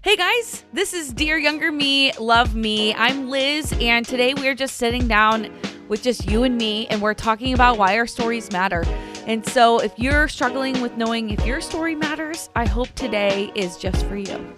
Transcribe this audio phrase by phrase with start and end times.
[0.00, 2.94] Hey guys, this is Dear Younger Me, Love Me.
[2.94, 5.52] I'm Liz, and today we're just sitting down
[5.88, 8.84] with just you and me, and we're talking about why our stories matter.
[9.26, 13.76] And so, if you're struggling with knowing if your story matters, I hope today is
[13.76, 14.54] just for you.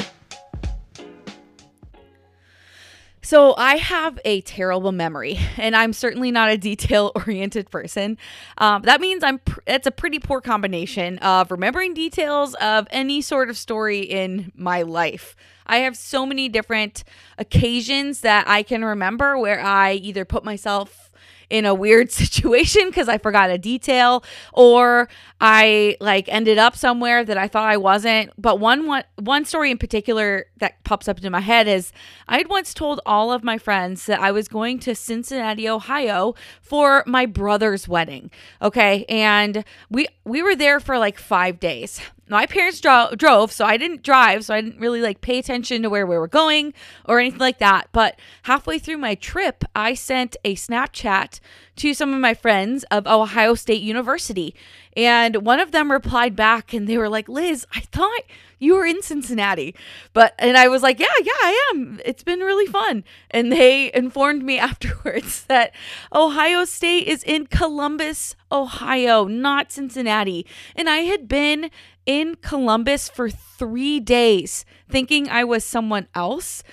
[3.30, 8.18] So, I have a terrible memory, and I'm certainly not a detail oriented person.
[8.58, 13.20] Um, that means I'm pr- it's a pretty poor combination of remembering details of any
[13.20, 15.36] sort of story in my life.
[15.64, 17.04] I have so many different
[17.38, 21.09] occasions that I can remember where I either put myself
[21.50, 25.08] in a weird situation because I forgot a detail or
[25.40, 28.30] I like ended up somewhere that I thought I wasn't.
[28.38, 31.92] But one one one story in particular that pops up into my head is
[32.28, 36.34] I had once told all of my friends that I was going to Cincinnati, Ohio
[36.62, 38.30] for my brother's wedding.
[38.62, 39.04] Okay?
[39.08, 43.76] And we we were there for like 5 days my parents dro- drove, so I
[43.76, 46.72] didn't drive, so I didn't really like pay attention to where we were going
[47.04, 47.88] or anything like that.
[47.92, 51.40] But halfway through my trip, I sent a Snapchat
[51.76, 54.54] to some of my friends of Ohio State University.
[54.96, 58.22] And one of them replied back and they were like, Liz, I thought
[58.58, 59.74] you were in Cincinnati.
[60.12, 62.00] But, and I was like, yeah, yeah, I am.
[62.04, 63.02] It's been really fun.
[63.30, 65.74] And they informed me afterwards that
[66.12, 70.46] Ohio State is in Columbus, Ohio, not Cincinnati.
[70.76, 71.70] And I had been
[72.10, 76.64] in Columbus for three days thinking I was someone else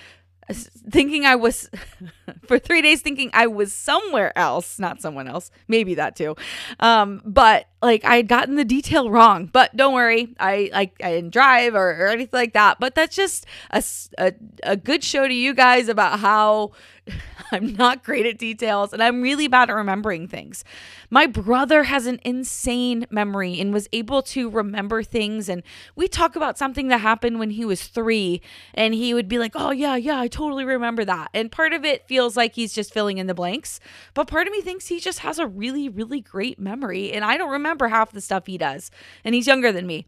[0.90, 1.70] thinking I was
[2.46, 5.50] for three days thinking I was somewhere else, not someone else.
[5.68, 6.36] Maybe that too.
[6.80, 9.46] Um, but like I had gotten the detail wrong.
[9.46, 12.80] But don't worry, I like I didn't drive or, or anything like that.
[12.80, 13.84] But that's just a,
[14.16, 16.72] a a good show to you guys about how
[17.52, 20.64] I'm not great at details and I'm really bad at remembering things.
[21.10, 25.48] My brother has an insane memory and was able to remember things.
[25.48, 25.62] And
[25.96, 28.42] we talk about something that happened when he was three,
[28.74, 31.30] and he would be like, Oh, yeah, yeah, I totally remember that.
[31.32, 33.80] And part of it feels like he's just filling in the blanks,
[34.14, 37.12] but part of me thinks he just has a really, really great memory.
[37.12, 38.90] And I don't remember half the stuff he does.
[39.24, 40.06] And he's younger than me.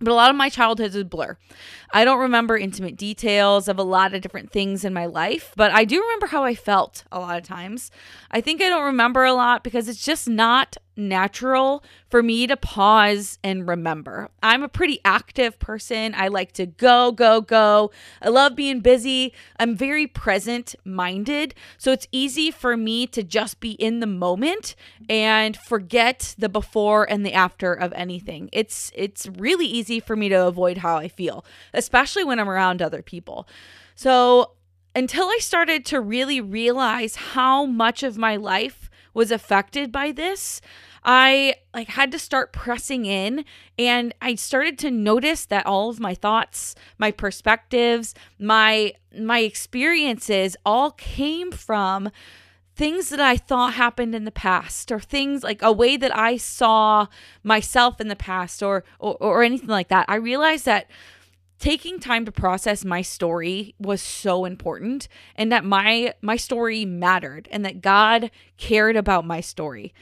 [0.00, 1.38] But a lot of my childhood is a blur.
[1.90, 5.70] I don't remember intimate details of a lot of different things in my life, but
[5.70, 7.90] I do remember how I felt a lot of times.
[8.30, 12.56] I think I don't remember a lot because it's just not natural for me to
[12.56, 14.30] pause and remember.
[14.42, 16.14] I'm a pretty active person.
[16.16, 17.90] I like to go, go, go.
[18.22, 19.32] I love being busy.
[19.58, 21.54] I'm very present minded.
[21.78, 24.74] So it's easy for me to just be in the moment
[25.08, 28.48] and forget the before and the after of anything.
[28.52, 32.80] It's it's really easy for me to avoid how I feel, especially when I'm around
[32.80, 33.48] other people.
[33.94, 34.52] So
[34.94, 38.85] until I started to really realize how much of my life
[39.16, 40.60] was affected by this,
[41.02, 43.46] I like had to start pressing in
[43.78, 50.54] and I started to notice that all of my thoughts, my perspectives, my my experiences
[50.66, 52.10] all came from
[52.74, 56.36] things that I thought happened in the past or things like a way that I
[56.36, 57.06] saw
[57.42, 60.04] myself in the past or or, or anything like that.
[60.08, 60.90] I realized that
[61.58, 67.48] taking time to process my story was so important and that my my story mattered
[67.50, 69.94] and that God cared about my story.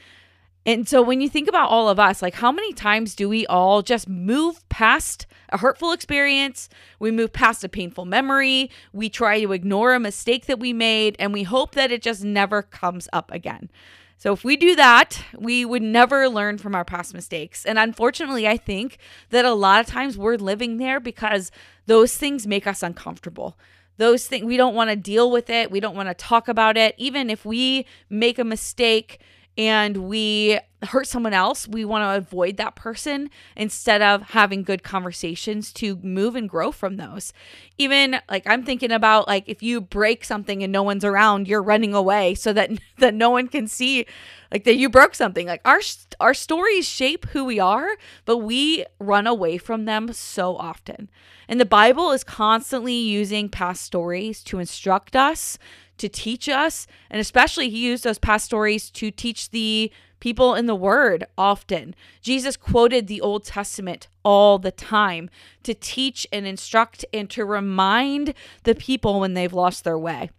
[0.67, 3.45] And so when you think about all of us, like how many times do we
[3.45, 6.69] all just move past a hurtful experience?
[6.99, 8.71] We move past a painful memory.
[8.91, 12.23] We try to ignore a mistake that we made and we hope that it just
[12.23, 13.69] never comes up again.
[14.17, 17.65] So if we do that, we would never learn from our past mistakes.
[17.65, 18.97] And unfortunately, I think
[19.29, 21.51] that a lot of times we're living there because
[21.85, 23.57] those things make us uncomfortable.
[23.97, 25.69] Those things we don't want to deal with it.
[25.69, 26.95] We don't want to talk about it.
[26.97, 29.19] Even if we make a mistake
[29.57, 34.83] and we hurt someone else, we want to avoid that person instead of having good
[34.83, 37.33] conversations to move and grow from those.
[37.77, 41.61] Even like I'm thinking about like if you break something and no one's around, you're
[41.61, 44.05] running away so that that no one can see
[44.51, 45.47] like that you broke something.
[45.47, 45.81] Like our
[46.19, 51.09] our stories shape who we are, but we run away from them so often.
[51.47, 55.57] And the Bible is constantly using past stories to instruct us
[55.97, 56.87] to teach us.
[57.09, 61.95] And especially, he used those past stories to teach the people in the Word often.
[62.21, 65.29] Jesus quoted the Old Testament all the time
[65.63, 68.33] to teach and instruct and to remind
[68.63, 70.29] the people when they've lost their way.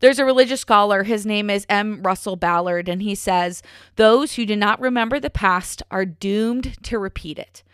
[0.00, 2.02] There's a religious scholar, his name is M.
[2.02, 3.62] Russell Ballard, and he says,
[3.96, 7.64] Those who do not remember the past are doomed to repeat it.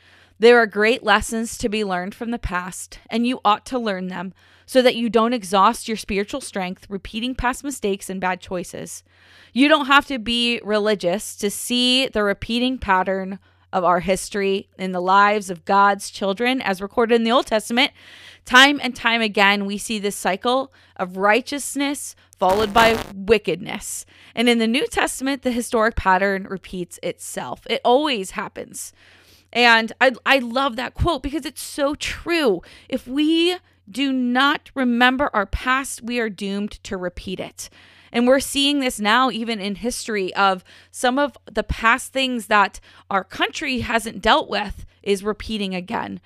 [0.45, 4.09] There are great lessons to be learned from the past, and you ought to learn
[4.09, 4.35] them
[4.67, 9.03] so that you don't exhaust your spiritual strength repeating past mistakes and bad choices.
[9.55, 13.39] You don't have to be religious to see the repeating pattern
[13.73, 17.93] of our history in the lives of God's children, as recorded in the Old Testament,
[18.45, 24.05] time and time again, we see this cycle of righteousness followed by wickedness.
[24.35, 27.63] And in the New Testament, the historic pattern repeats itself.
[27.71, 28.93] It always happens.
[29.55, 32.61] And I, I love that quote because it's so true.
[32.89, 33.57] If we
[33.89, 37.71] do not remember our past, we are doomed to repeat it.
[38.13, 42.81] And we're seeing this now, even in history, of some of the past things that
[43.11, 46.21] our country hasn't dealt with is repeating again.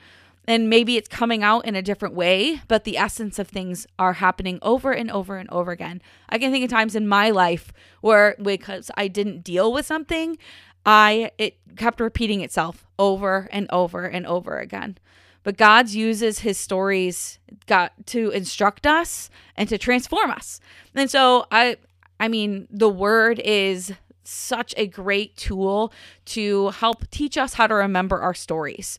[0.47, 4.15] And maybe it's coming out in a different way, but the essence of things are
[4.15, 6.01] happening over and over and over again.
[6.31, 7.71] I can think of times in my life
[8.01, 10.39] where, because I didn't deal with something,
[10.89, 14.97] I it kept repeating itself over and over and over again.
[15.43, 20.61] But God uses his stories got to instruct us and to transform us.
[20.95, 21.77] And so I
[22.19, 23.93] I mean, the word is
[24.25, 25.93] such a great tool
[26.25, 28.99] to help teach us how to remember our stories.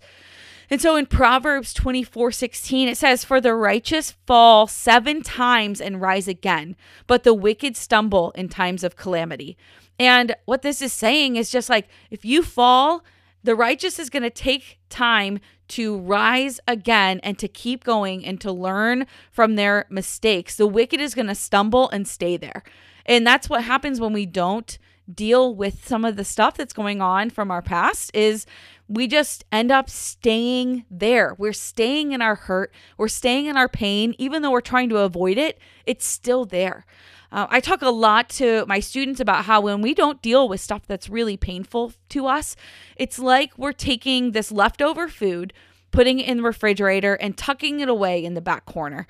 [0.69, 6.01] And so in Proverbs 24 16, it says, For the righteous fall seven times and
[6.01, 6.75] rise again,
[7.07, 9.57] but the wicked stumble in times of calamity.
[9.97, 13.03] And what this is saying is just like, if you fall,
[13.43, 15.39] the righteous is going to take time
[15.69, 20.55] to rise again and to keep going and to learn from their mistakes.
[20.55, 22.63] The wicked is going to stumble and stay there.
[23.05, 24.77] And that's what happens when we don't
[25.13, 28.45] deal with some of the stuff that's going on from our past is
[28.89, 31.35] we just end up staying there.
[31.37, 34.97] We're staying in our hurt, we're staying in our pain even though we're trying to
[34.97, 36.85] avoid it, it's still there.
[37.31, 40.59] Uh, I talk a lot to my students about how when we don't deal with
[40.59, 42.55] stuff that's really painful to us,
[42.95, 45.53] it's like we're taking this leftover food,
[45.91, 49.05] putting it in the refrigerator, and tucking it away in the back corner.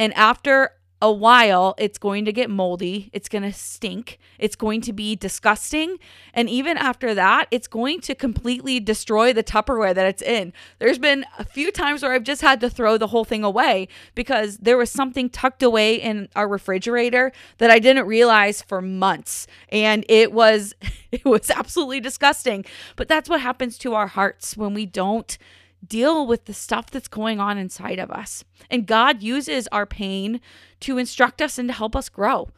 [0.00, 3.08] And after a while, it's going to get moldy.
[3.12, 4.18] It's going to stink.
[4.38, 5.96] It's going to be disgusting.
[6.34, 10.52] And even after that, it's going to completely destroy the Tupperware that it's in.
[10.78, 13.88] There's been a few times where I've just had to throw the whole thing away
[14.14, 19.46] because there was something tucked away in our refrigerator that I didn't realize for months.
[19.70, 20.74] And it was
[21.12, 22.64] it was absolutely disgusting.
[22.96, 25.38] But that's what happens to our hearts when we don't
[25.86, 28.44] deal with the stuff that's going on inside of us.
[28.70, 30.40] And God uses our pain
[30.80, 32.48] to instruct us and to help us grow.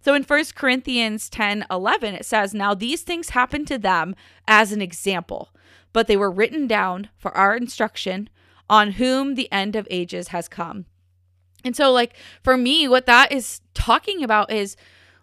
[0.00, 4.14] So in 1 Corinthians 10 11, it says, Now these things happened to them
[4.48, 5.54] as an example,
[5.92, 8.28] but they were written down for our instruction,
[8.68, 10.86] on whom the end of ages has come.
[11.64, 14.76] And so, like, for me, what that is talking about is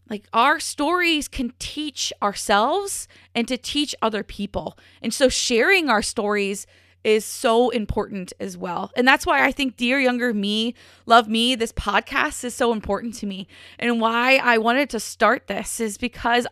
[0.10, 4.78] like our stories can teach ourselves and to teach other people.
[5.02, 6.66] And so, sharing our stories
[7.04, 8.92] is so important as well.
[8.96, 10.76] And that's why I think Dear Younger Me,
[11.06, 13.48] Love Me, this podcast is so important to me.
[13.78, 16.46] And why I wanted to start this is because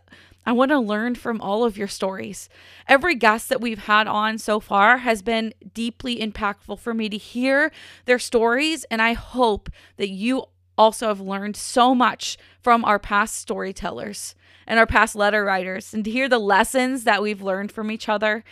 [0.46, 2.48] I want to learn from all of your stories.
[2.88, 7.18] Every guest that we've had on so far has been deeply impactful for me to
[7.18, 7.70] hear
[8.06, 8.86] their stories.
[8.86, 10.46] And I hope that you
[10.78, 14.36] also have learned so much from our past storytellers
[14.66, 18.10] and our past letter writers and to hear the lessons that we've learned from each
[18.10, 18.44] other.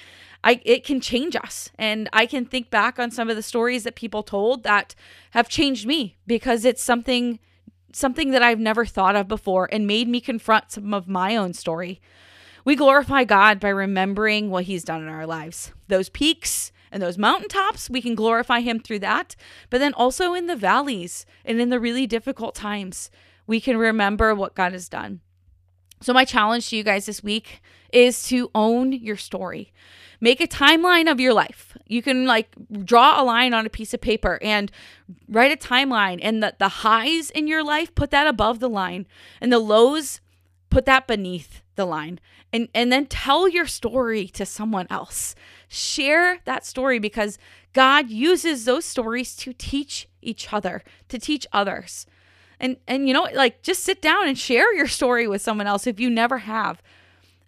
[0.44, 1.70] I it can change us.
[1.78, 4.96] And I can think back on some of the stories that people told that
[5.32, 7.40] have changed me because it's something
[7.92, 11.54] something that I've never thought of before and made me confront some of my own
[11.54, 12.02] story.
[12.66, 15.72] We glorify God by remembering what he's done in our lives.
[15.88, 19.36] Those peaks and those mountaintops, we can glorify him through that,
[19.70, 23.12] but then also in the valleys and in the really difficult times,
[23.46, 25.20] we can remember what God has done.
[26.02, 27.62] So, my challenge to you guys this week
[27.92, 29.74] is to own your story.
[30.22, 31.76] Make a timeline of your life.
[31.86, 34.72] You can like draw a line on a piece of paper and
[35.28, 36.20] write a timeline.
[36.22, 39.06] And the, the highs in your life, put that above the line.
[39.42, 40.22] And the lows,
[40.70, 42.20] put that beneath the line.
[42.54, 45.36] And, and then tell your story to someone else.
[45.68, 47.38] Share that story because
[47.74, 52.06] God uses those stories to teach each other, to teach others.
[52.60, 55.86] And and you know, like just sit down and share your story with someone else
[55.88, 56.82] if you never have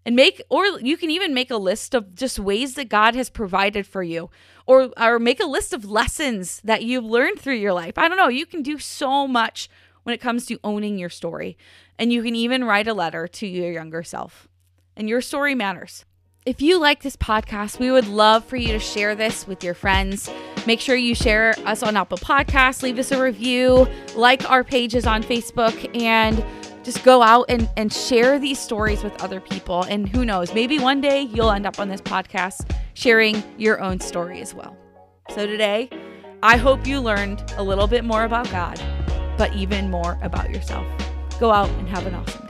[0.07, 3.29] and make or you can even make a list of just ways that God has
[3.29, 4.29] provided for you
[4.65, 7.97] or or make a list of lessons that you've learned through your life.
[7.97, 9.69] I don't know, you can do so much
[10.07, 11.57] when it comes to owning your story.
[11.99, 14.47] And you can even write a letter to your younger self.
[14.95, 16.05] And your story matters.
[16.45, 19.73] If you like this podcast, we would love for you to share this with your
[19.73, 20.29] friends.
[20.65, 23.85] Make sure you share us on Apple Podcasts, leave us a review,
[24.15, 26.41] like our pages on Facebook, and
[26.85, 29.83] just go out and, and share these stories with other people.
[29.89, 33.99] And who knows, maybe one day you'll end up on this podcast sharing your own
[33.99, 34.77] story as well.
[35.35, 35.89] So today,
[36.41, 38.81] I hope you learned a little bit more about God,
[39.37, 40.85] but even more about yourself.
[41.39, 42.46] Go out and have an awesome